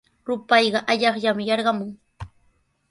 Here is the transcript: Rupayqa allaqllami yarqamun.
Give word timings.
Rupayqa 0.27 0.79
allaqllami 0.91 1.45
yarqamun. 1.49 1.89